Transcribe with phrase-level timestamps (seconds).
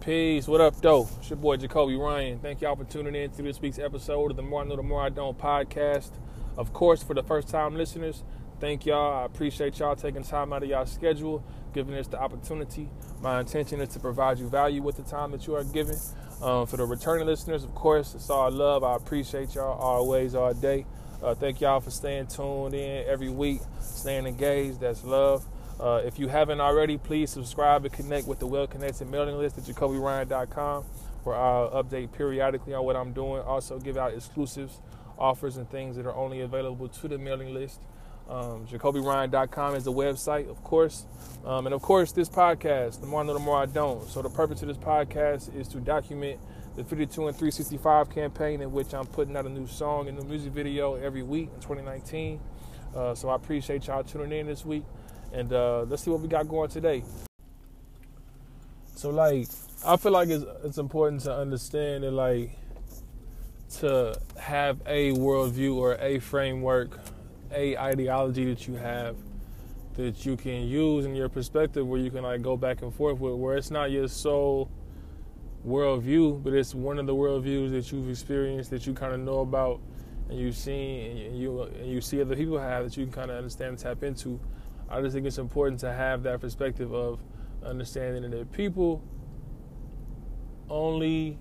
[0.00, 0.48] Peace.
[0.48, 1.10] What up, though?
[1.18, 2.38] It's your boy Jacoby Ryan.
[2.38, 4.82] Thank y'all for tuning in to this week's episode of the More I Know, the
[4.82, 6.12] More I Don't podcast.
[6.56, 8.24] Of course, for the first time listeners,
[8.60, 9.20] thank y'all.
[9.20, 11.44] I appreciate y'all taking time out of y'all schedule,
[11.74, 12.88] giving us the opportunity.
[13.20, 15.96] My intention is to provide you value with the time that you are given.
[16.40, 18.82] Um, for the returning listeners, of course, it's all love.
[18.82, 20.86] I appreciate y'all always, all day.
[21.22, 24.80] Uh, thank y'all for staying tuned in every week, staying engaged.
[24.80, 25.44] That's love.
[25.80, 29.56] Uh, if you haven't already, please subscribe and connect with the Well Connected mailing list
[29.56, 30.84] at jacobyryan.com,
[31.24, 33.40] where I'll update periodically on what I'm doing.
[33.42, 34.80] Also, give out exclusives,
[35.18, 37.80] offers, and things that are only available to the mailing list.
[38.28, 41.06] Um, JacobyRyan.com is the website, of course.
[41.44, 44.06] Um, and of course, this podcast, The More I Know, The More I Don't.
[44.06, 46.38] So, the purpose of this podcast is to document
[46.76, 50.24] the 52 and 365 campaign in which I'm putting out a new song and a
[50.24, 52.38] music video every week in 2019.
[52.94, 54.84] Uh, so, I appreciate y'all tuning in this week.
[55.32, 57.04] And uh, let's see what we got going today.
[58.96, 59.46] So, like,
[59.86, 62.50] I feel like it's, it's important to understand that, like,
[63.78, 66.98] to have a worldview or a framework,
[67.52, 69.16] a ideology that you have
[69.94, 73.18] that you can use in your perspective where you can like go back and forth
[73.18, 74.70] with where it's not your sole
[75.66, 79.40] worldview, but it's one of the worldviews that you've experienced that you kind of know
[79.40, 79.80] about
[80.28, 83.30] and you've seen and you and you see other people have that you can kind
[83.30, 84.40] of understand and tap into.
[84.90, 87.20] I just think it's important to have that perspective of
[87.64, 89.02] understanding that people
[90.68, 91.38] only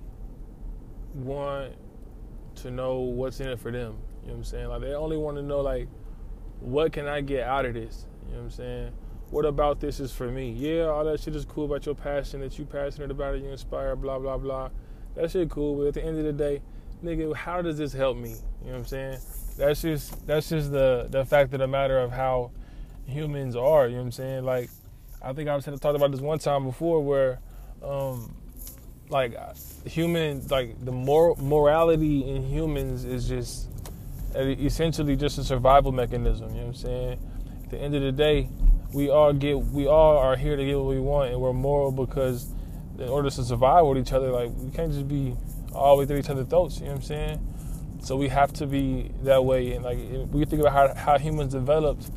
[1.13, 1.73] want
[2.55, 3.97] to know what's in it for them.
[4.21, 4.67] You know what I'm saying?
[4.67, 5.87] Like they only want to know like
[6.59, 8.05] what can I get out of this?
[8.27, 8.91] You know what I'm saying?
[9.29, 10.51] What about this is for me?
[10.51, 13.49] Yeah, all that shit is cool about your passion, that you passionate about it, you
[13.49, 14.69] inspire, blah, blah, blah.
[15.15, 16.61] That shit cool, but at the end of the day,
[17.03, 18.29] nigga, how does this help me?
[18.29, 19.19] You know what I'm saying?
[19.57, 22.51] That's just that's just the the fact of the matter of how
[23.09, 24.43] humans are, you know what I'm saying?
[24.45, 24.69] Like
[25.21, 27.39] I think I've talked about this one time before where
[27.83, 28.35] um
[29.09, 29.35] like
[29.85, 33.67] human like the moral morality in humans is just
[34.35, 37.19] essentially just a survival mechanism, you know what I'm saying?
[37.63, 38.49] At the end of the day,
[38.93, 41.91] we all get we all are here to get what we want and we're moral
[41.91, 42.47] because
[42.97, 45.35] in order to survive with each other, like we can't just be
[45.73, 47.55] always through each other's throats, you know what I'm saying?
[48.01, 49.97] So we have to be that way and like
[50.31, 52.09] we think about how, how humans developed,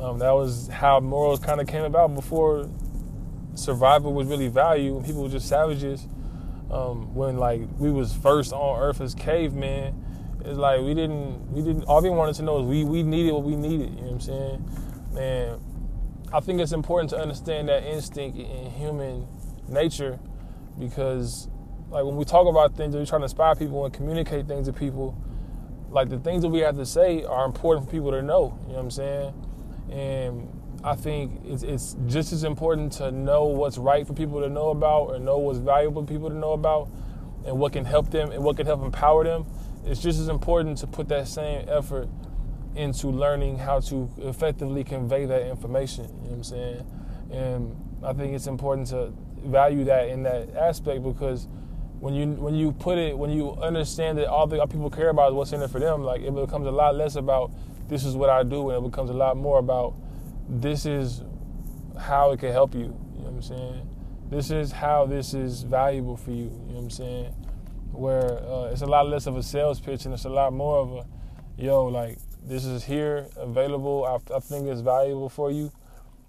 [0.00, 2.68] um, that was how morals kind of came about before
[3.54, 6.08] survival was really valued and people were just savages.
[6.70, 9.94] Um, when like we was first on earth as cavemen,
[10.44, 13.32] it's like we didn't we didn't all we wanted to know is we we needed
[13.32, 14.70] what we needed, you know what I'm saying?
[15.18, 15.60] And
[16.32, 19.26] I think it's important to understand that instinct in human
[19.68, 20.18] nature
[20.78, 21.48] because
[21.90, 24.72] like when we talk about things we're trying to inspire people and communicate things to
[24.72, 25.18] people,
[25.90, 28.68] like the things that we have to say are important for people to know, you
[28.68, 29.34] know what I'm saying?
[29.90, 30.48] And
[30.82, 34.70] I think it's, it's just as important to know what's right for people to know
[34.70, 36.88] about or know what's valuable for people to know about
[37.44, 39.46] and what can help them and what can help empower them.
[39.84, 42.08] It's just as important to put that same effort
[42.76, 46.04] into learning how to effectively convey that information.
[46.04, 46.86] You know what I'm saying?
[47.32, 49.12] And I think it's important to
[49.44, 51.48] value that in that aspect because
[51.98, 55.10] when you when you put it when you understand that all the all people care
[55.10, 57.50] about is what's in it for them, like it becomes a lot less about
[57.90, 59.94] this is what I do and it becomes a lot more about
[60.48, 61.22] this is
[61.98, 62.80] how it can help you.
[62.80, 63.88] You know what I'm saying?
[64.30, 66.44] This is how this is valuable for you.
[66.44, 67.26] You know what I'm saying?
[67.92, 70.78] Where uh, it's a lot less of a sales pitch and it's a lot more
[70.78, 71.06] of a,
[71.60, 74.04] yo, like this is here available.
[74.04, 75.72] I, I think it's valuable for you.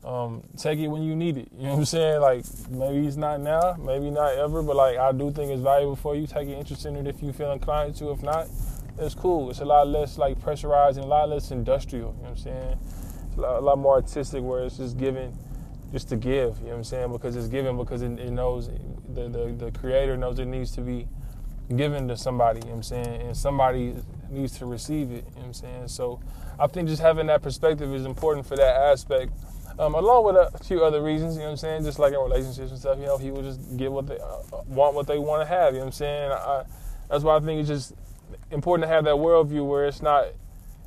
[0.03, 1.50] Um, take it when you need it.
[1.55, 2.21] You know what I'm saying?
[2.21, 5.95] Like maybe it's not now, maybe not ever, but like I do think it's valuable
[5.95, 6.25] for you.
[6.25, 8.11] Take an interest in it if you feel inclined to.
[8.11, 8.47] If not,
[8.97, 9.50] it's cool.
[9.50, 12.13] It's a lot less like pressurized and a lot less industrial.
[12.18, 12.79] You know what I'm saying?
[13.28, 15.38] It's a lot, a lot more artistic where it's just given
[15.91, 16.57] just to give.
[16.59, 17.12] You know what I'm saying?
[17.12, 18.69] Because it's given because it, it knows
[19.13, 21.07] the, the the creator knows it needs to be
[21.75, 22.59] given to somebody.
[22.59, 23.22] You know what I'm saying?
[23.22, 23.96] And somebody
[24.30, 25.16] needs to receive it.
[25.16, 25.88] You know what I'm saying?
[25.88, 26.19] So
[26.59, 29.31] I think just having that perspective is important for that aspect.
[29.80, 31.84] Um, along with a few other reasons, you know what I'm saying?
[31.84, 34.94] Just like in relationships and stuff, you know, people just get what they uh, want,
[34.95, 35.74] what they want to have.
[35.74, 36.31] You know what I'm saying?
[36.31, 36.63] I,
[37.10, 37.94] that's why I think it's just
[38.51, 40.28] important to have that worldview where it's not,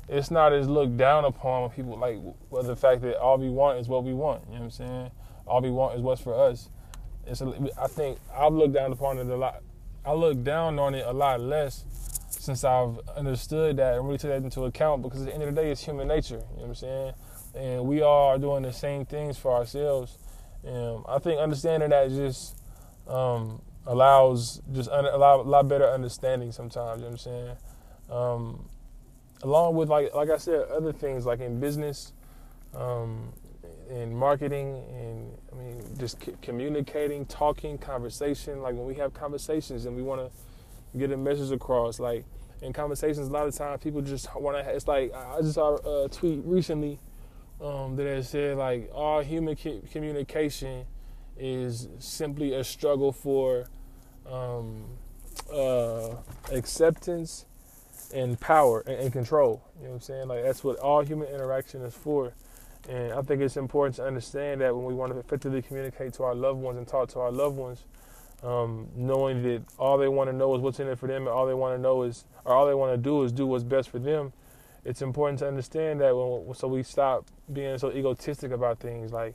[0.07, 2.17] it's not as looked down upon when people like
[2.49, 4.43] well, the fact that all we want is what we want.
[4.47, 5.11] You know what I'm saying?
[5.47, 6.69] All we want is what's for us.
[7.27, 9.61] It's a, I think I've looked down upon it a lot.
[10.05, 11.85] I look down on it a lot less
[12.29, 15.55] since I've understood that and really took that into account because at the end of
[15.55, 16.35] the day, it's human nature.
[16.35, 17.13] You know what I'm saying?
[17.55, 20.17] And we all are doing the same things for ourselves.
[20.63, 22.55] And I think understanding that just
[23.07, 27.01] um, allows just un- a, lot, a lot better understanding sometimes.
[27.01, 27.57] You know what I'm saying?
[28.09, 28.69] Um,
[29.43, 32.13] along with like like I said, other things like in business,
[32.73, 33.33] um,
[33.89, 38.61] in marketing and I mean just c- communicating, talking, conversation.
[38.61, 42.25] Like when we have conversations and we want to get a message across, like
[42.61, 44.71] in conversations, a lot of times people just want to.
[44.71, 46.99] It's like I just saw a tweet recently
[47.61, 50.85] um, that said like all human c- communication
[51.37, 53.67] is simply a struggle for
[54.29, 54.85] um,
[55.53, 56.15] uh,
[56.51, 57.45] acceptance
[58.13, 59.63] and power and, and, control.
[59.77, 60.27] You know what I'm saying?
[60.27, 62.33] Like that's what all human interaction is for.
[62.87, 66.23] And I think it's important to understand that when we want to effectively communicate to
[66.23, 67.83] our loved ones and talk to our loved ones,
[68.43, 71.29] um, knowing that all they want to know is what's in it for them, and
[71.29, 73.63] all they want to know is, or all they want to do is do what's
[73.63, 74.33] best for them.
[74.83, 79.11] It's important to understand that when, so we stop being so egotistic about things.
[79.11, 79.33] Like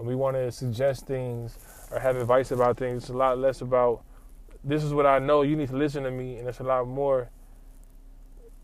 [0.00, 1.58] when we want to suggest things
[1.90, 4.02] or have advice about things, it's a lot less about
[4.64, 5.42] this is what I know.
[5.42, 7.28] You need to listen to me, and it's a lot more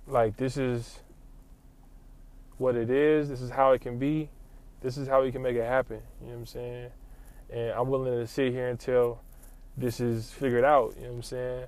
[0.06, 1.00] like this is
[2.56, 3.28] what it is.
[3.28, 4.30] This is how it can be.
[4.80, 6.00] This is how we can make it happen.
[6.22, 6.90] You know what I'm saying?
[7.50, 9.20] And I'm willing to sit here until
[9.76, 10.94] this is figured out.
[10.96, 11.64] You know what I'm saying?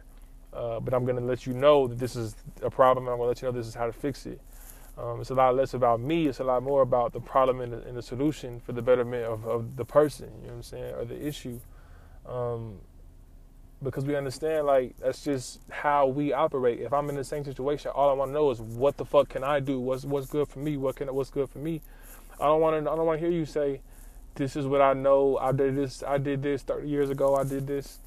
[0.50, 3.42] Uh, but I'm to let you know that this is a problem, I'm to let
[3.42, 4.40] you know this is how to fix it.
[4.98, 6.26] Um, it's a lot less about me.
[6.26, 9.24] It's a lot more about the problem and the, and the solution for the betterment
[9.24, 10.26] of, of, the person.
[10.40, 11.60] You know what I'm saying, or the issue.
[12.26, 12.80] Um,
[13.80, 16.80] because we understand like that's just how we operate.
[16.80, 19.28] If I'm in the same situation, all I want to know is what the fuck
[19.28, 19.78] can I do?
[19.78, 20.76] What's what's good for me?
[20.76, 21.80] What can what's good for me?
[22.40, 23.80] I don't want to I don't want to hear you say,
[24.34, 25.38] "This is what I know.
[25.38, 26.02] I did this.
[26.02, 27.36] I did this 30 years ago.
[27.36, 27.98] I did this."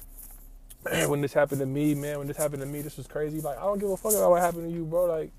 [1.06, 3.40] when this happened to me, man, when this happened to me, this was crazy.
[3.40, 5.06] Like I don't give a fuck about what happened to you, bro.
[5.06, 5.32] Like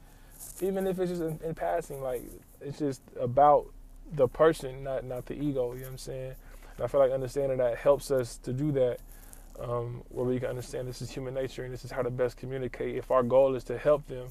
[0.61, 2.23] even if it's just in, in passing, like
[2.61, 3.65] it's just about
[4.13, 5.73] the person, not not the ego.
[5.73, 6.35] You know what I'm saying?
[6.75, 8.99] And I feel like understanding that helps us to do that
[9.59, 12.37] um, where we can understand this is human nature and this is how to best
[12.37, 12.95] communicate.
[12.95, 14.27] If our goal is to help them,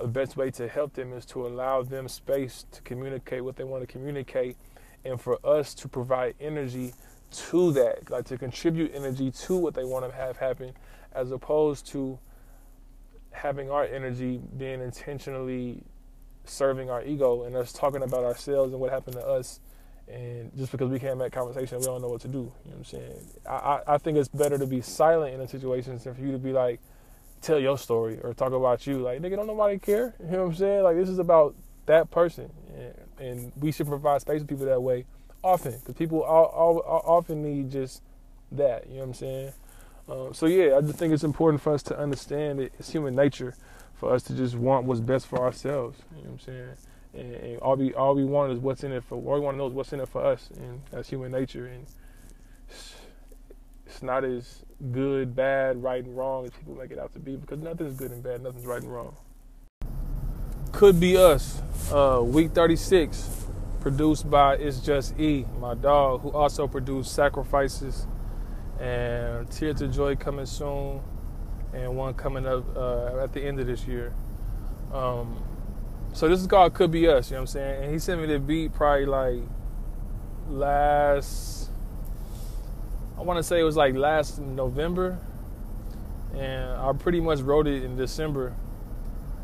[0.00, 3.64] the best way to help them is to allow them space to communicate what they
[3.64, 4.56] want to communicate,
[5.04, 6.92] and for us to provide energy
[7.30, 10.72] to that, like to contribute energy to what they want to have happen,
[11.12, 12.18] as opposed to
[13.38, 15.82] having our energy being intentionally
[16.44, 19.60] serving our ego and us talking about ourselves and what happened to us
[20.10, 22.38] and just because we can't make conversation, we don't know what to do.
[22.38, 23.30] You know what I'm saying?
[23.46, 26.38] I, I, think it's better to be silent in a situation than for you to
[26.38, 26.80] be like,
[27.42, 28.98] tell your story or talk about you.
[28.98, 30.14] Like, nigga, don't nobody care.
[30.18, 30.82] You know what I'm saying?
[30.82, 31.54] Like, this is about
[31.86, 32.50] that person.
[32.74, 32.94] And,
[33.28, 35.04] and we should provide space for people that way
[35.42, 38.02] often because people all, all, all, often need just
[38.52, 38.86] that.
[38.86, 39.52] You know what I'm saying?
[40.08, 43.14] Um, so, yeah, I just think it's important for us to understand that it's human
[43.14, 43.54] nature
[43.94, 45.98] for us to just want what's best for ourselves.
[46.16, 46.76] You know what I'm saying?
[47.14, 49.16] and, and, all we all we want is what's in it for.
[49.16, 51.66] All we want to know is what's in it for us, and that's human nature.
[51.66, 51.86] And
[52.68, 52.94] it's,
[53.86, 57.36] it's not as good, bad, right, and wrong as people make it out to be
[57.36, 59.16] because nothing's good and bad, nothing's right and wrong.
[60.72, 61.62] Could be us.
[61.90, 63.46] Uh, week 36,
[63.80, 68.06] produced by It's Just E, my dog, who also produced Sacrifices
[68.80, 71.00] and Tear to Joy coming soon,
[71.72, 74.12] and one coming up uh, at the end of this year.
[74.92, 75.42] Um,
[76.12, 77.84] so this is called Could Be Us, you know what I'm saying?
[77.84, 79.42] And he sent me the beat probably like
[80.48, 81.70] last
[83.18, 85.18] I wanna say it was like last November.
[86.34, 88.54] And I pretty much wrote it in December.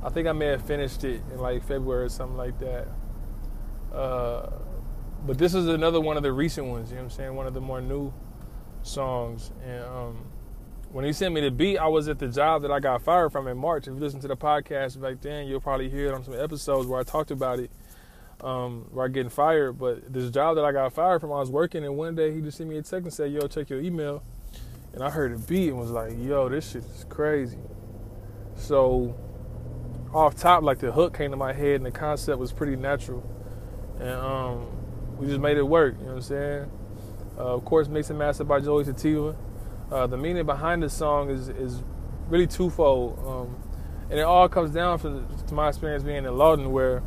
[0.02, 2.86] I think I may have finished it in like February or something like that.
[3.92, 4.50] Uh,
[5.26, 7.34] but this is another one of the recent ones, you know what I'm saying?
[7.34, 8.12] One of the more new
[8.84, 9.50] songs.
[9.64, 10.24] And um,
[10.92, 13.32] when he sent me the beat, I was at the job that I got fired
[13.32, 13.88] from in March.
[13.88, 16.86] If you listen to the podcast back then, you'll probably hear it on some episodes
[16.86, 17.70] where I talked about it,
[18.40, 19.78] um, where I getting fired.
[19.78, 22.40] But this job that I got fired from, I was working, and one day he
[22.40, 24.22] just sent me a text and said, "Yo, check your email."
[24.92, 27.58] And I heard the beat and was like, "Yo, this shit is crazy."
[28.54, 29.16] So
[30.12, 33.28] off top, like the hook came to my head, and the concept was pretty natural,
[33.98, 34.66] and um,
[35.16, 35.94] we just made it work.
[35.98, 36.70] You know what I'm saying?
[37.36, 39.36] Uh, of course, mixed and mastered by Joey Sativa.
[39.90, 41.82] Uh, the meaning behind the song is is
[42.28, 43.56] really twofold, um,
[44.10, 47.02] and it all comes down to, to my experience being in Lawton, where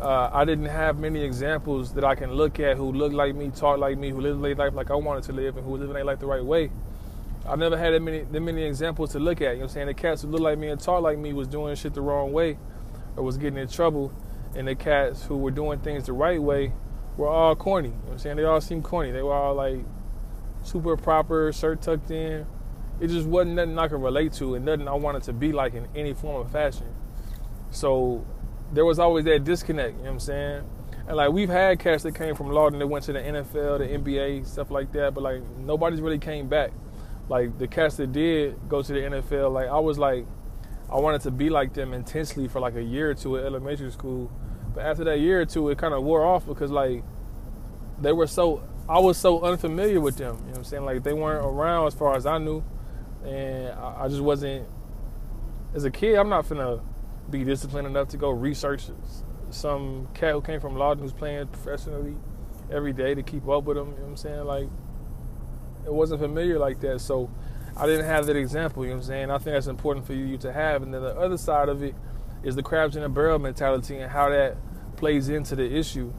[0.00, 3.50] uh, I didn't have many examples that I can look at who looked like me,
[3.50, 5.80] talked like me, who lived their life like I wanted to live, and who was
[5.80, 6.70] living their life the right way.
[7.46, 9.52] I never had that many that many examples to look at.
[9.52, 9.86] You know what I'm saying?
[9.88, 12.32] The cats who looked like me and talked like me was doing shit the wrong
[12.32, 12.58] way,
[13.16, 14.12] or was getting in trouble,
[14.56, 16.72] and the cats who were doing things the right way
[17.18, 17.88] were all corny.
[17.88, 18.36] You know what I'm saying?
[18.36, 19.10] They all seemed corny.
[19.10, 19.80] They were all like
[20.62, 22.46] super proper, shirt tucked in.
[23.00, 25.74] It just wasn't nothing I could relate to and nothing I wanted to be like
[25.74, 26.86] in any form of fashion.
[27.70, 28.24] So
[28.72, 30.64] there was always that disconnect, you know what I'm saying?
[31.06, 33.86] And like we've had cats that came from Lawton that went to the NFL, the
[33.86, 36.72] NBA, stuff like that, but like nobody's really came back.
[37.28, 40.26] Like the cats that did go to the NFL, like I was like
[40.90, 43.90] I wanted to be like them intensely for like a year or two at elementary
[43.90, 44.30] school.
[44.74, 47.02] But after that year or two, it kind of wore off because like
[48.00, 50.36] they were so I was so unfamiliar with them.
[50.36, 50.84] You know what I'm saying?
[50.84, 52.64] Like they weren't around as far as I knew,
[53.24, 54.66] and I, I just wasn't.
[55.74, 56.80] As a kid, I'm not finna
[57.28, 58.84] be disciplined enough to go research
[59.50, 62.16] some cat who came from Lawton who's playing professionally
[62.70, 63.88] every day to keep up with him.
[63.88, 64.44] You know what I'm saying?
[64.44, 64.68] Like
[65.84, 67.30] it wasn't familiar like that, so
[67.76, 68.84] I didn't have that example.
[68.84, 69.30] You know what I'm saying?
[69.30, 70.82] I think that's important for you to have.
[70.82, 71.94] And then the other side of it
[72.48, 74.56] is the crabs in a barrel mentality and how that
[74.96, 76.12] plays into the issue.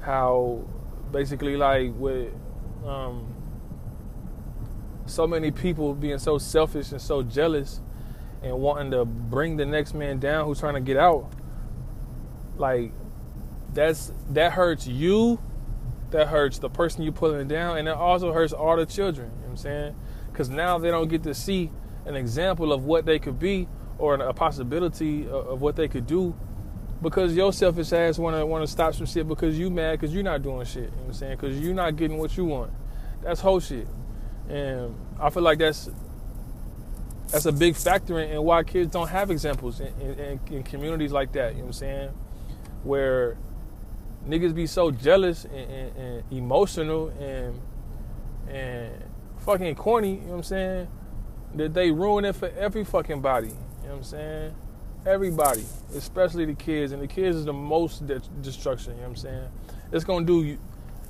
[0.00, 0.64] How
[1.10, 2.32] basically like with
[2.86, 3.26] um,
[5.06, 7.80] so many people being so selfish and so jealous
[8.42, 11.30] and wanting to bring the next man down who's trying to get out
[12.56, 12.92] like
[13.74, 15.40] that's that hurts you
[16.10, 19.36] that hurts the person you're pulling down and it also hurts all the children you
[19.36, 19.96] know what i'm saying
[20.30, 21.70] because now they don't get to see
[22.04, 23.68] an example of what they could be
[23.98, 26.34] or a possibility of what they could do
[27.02, 30.14] because your selfish ass want to want to stop some shit because you mad because
[30.14, 30.84] you're not doing shit.
[30.84, 31.36] You know what I'm saying?
[31.36, 32.72] Because you're not getting what you want.
[33.22, 33.86] That's whole shit,
[34.48, 35.90] and I feel like that's
[37.30, 41.12] that's a big factor in, in why kids don't have examples in, in, in, communities
[41.12, 41.52] like that.
[41.52, 42.10] You know what I'm saying?
[42.84, 43.36] Where
[44.28, 47.60] niggas be so jealous and, and emotional and
[48.48, 48.92] and
[49.38, 50.14] fucking corny.
[50.14, 50.88] You know what I'm saying?
[51.54, 53.52] That they ruin it for every fucking body.
[53.82, 54.54] You know what I'm saying?
[55.06, 58.92] everybody, especially the kids, and the kids is the most de- destruction.
[58.92, 59.48] You know what I'm saying?
[59.92, 60.58] It's gonna do,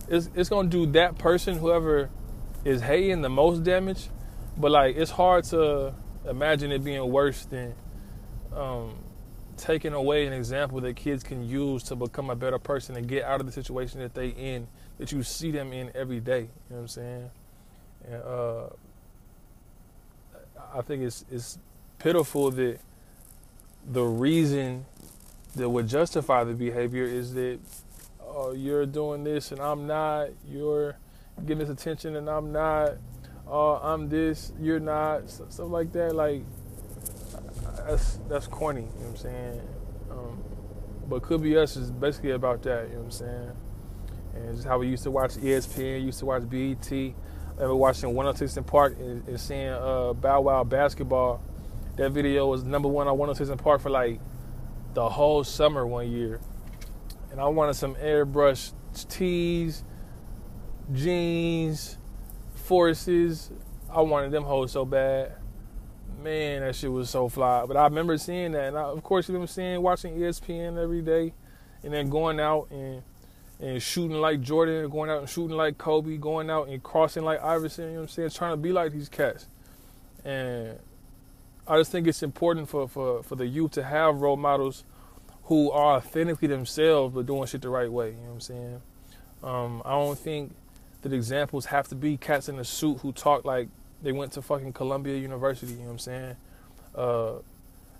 [0.08, 2.10] it's it's gonna do that person, whoever
[2.64, 4.08] is hating the most damage.
[4.56, 5.94] But like, it's hard to
[6.28, 7.74] imagine it being worse than
[8.54, 8.94] um,
[9.56, 13.24] taking away an example that kids can use to become a better person and get
[13.24, 14.66] out of the situation that they in,
[14.98, 16.40] that you see them in every day.
[16.40, 17.30] You know what I'm saying?
[18.08, 18.66] And uh,
[20.74, 21.58] I think it's it's
[22.02, 22.78] pitiful that
[23.86, 24.84] the reason
[25.54, 27.58] that would justify the behavior is that
[28.20, 30.28] oh, you're doing this and I'm not.
[30.48, 30.96] You're
[31.46, 32.94] getting this attention and I'm not.
[33.46, 35.28] Oh, I'm this, you're not.
[35.30, 36.14] Stuff like that.
[36.14, 36.42] Like
[37.86, 38.82] that's that's corny.
[38.82, 39.60] You know what I'm saying?
[40.10, 40.44] Um,
[41.08, 42.88] but could be us is basically about that.
[42.88, 43.52] You know what I'm saying?
[44.34, 46.90] And just how we used to watch ESPN, used to watch BET.
[46.90, 47.14] I
[47.56, 51.42] remember watching 106 & Park and, and seeing uh, Bow Wow basketball
[51.96, 54.20] that video was number one on 106 & Park for like
[54.94, 56.40] the whole summer one year.
[57.30, 58.72] And I wanted some airbrush
[59.08, 59.84] tees,
[60.92, 61.96] jeans,
[62.54, 63.50] forces.
[63.90, 65.34] I wanted them hoes so bad.
[66.22, 67.64] Man, that shit was so fly.
[67.66, 68.68] But I remember seeing that.
[68.68, 71.32] And I, of course, you know seeing, watching ESPN every day.
[71.82, 73.02] And then going out and
[73.62, 77.40] and shooting like Jordan, going out and shooting like Kobe, going out and crossing like
[77.42, 78.30] Iverson, you know what I'm saying?
[78.30, 79.46] Trying to be like these cats.
[80.24, 80.78] And
[81.66, 84.84] I just think it's important for, for, for the youth to have role models
[85.44, 88.10] who are authentically themselves but doing shit the right way.
[88.10, 88.82] You know what I'm saying?
[89.42, 90.54] Um, I don't think
[91.02, 93.68] that examples have to be cats in a suit who talk like
[94.02, 95.72] they went to fucking Columbia University.
[95.72, 96.36] You know what I'm saying?
[96.94, 97.32] Uh,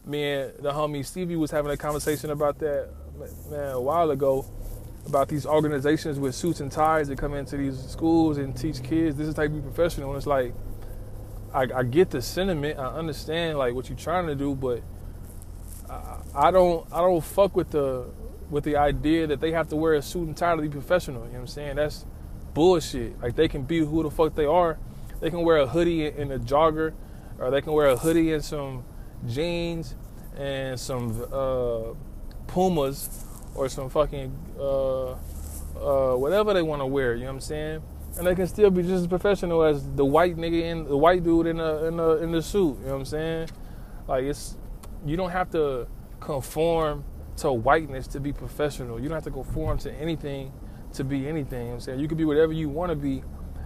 [0.04, 2.88] me and the homie Stevie was having a conversation about that
[3.50, 4.44] man a while ago
[5.06, 9.16] about these organizations with suits and ties that come into these schools and teach kids
[9.16, 10.10] this is how you be professional.
[10.10, 10.54] And it's like
[11.54, 12.78] I, I get the sentiment.
[12.78, 14.82] I understand like what you're trying to do, but
[15.88, 18.06] I, I don't I don't fuck with the
[18.50, 21.22] with the idea that they have to wear a suit and tie to be professional.
[21.22, 21.76] You know what I'm saying?
[21.76, 22.06] That's
[22.54, 23.20] bullshit.
[23.20, 24.78] Like they can be who the fuck they are.
[25.20, 26.92] They can wear a hoodie and a jogger,
[27.38, 28.84] or they can wear a hoodie and some
[29.28, 29.94] jeans
[30.36, 31.94] and some uh,
[32.46, 37.14] Pumas or some fucking uh, uh, whatever they want to wear.
[37.14, 37.82] You know what I'm saying?
[38.18, 41.24] And they can still be just as professional as the white nigga in the white
[41.24, 42.78] dude in the in the in the suit.
[42.80, 43.48] You know what I'm saying?
[44.06, 44.56] Like it's
[45.06, 45.86] you don't have to
[46.20, 47.04] conform
[47.38, 49.00] to whiteness to be professional.
[49.00, 50.52] You don't have to conform to anything
[50.94, 51.62] to be anything.
[51.62, 53.22] You know I'm saying you can be whatever you want to be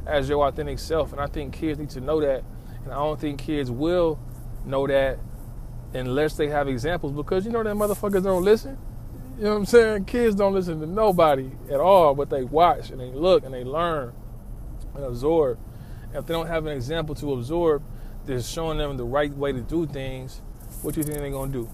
[0.07, 2.45] as your authentic self, and I think kids need to know that.
[2.85, 4.21] And I don't think kids will
[4.65, 5.19] know that
[5.93, 8.79] unless they have examples because you know that motherfuckers don't listen.
[9.39, 10.05] You know what I'm saying?
[10.07, 13.65] Kids don't listen to nobody at all, but they watch and they look and they
[13.65, 14.15] learn
[14.97, 15.59] and absorb.
[16.15, 17.83] If they don't have an example to absorb
[18.25, 20.41] that's showing them the right way to do things,
[20.83, 21.69] what do you think they're gonna do?